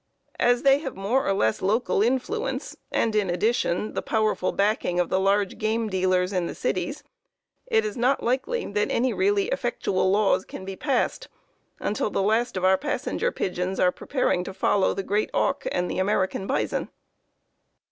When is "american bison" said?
15.99-16.89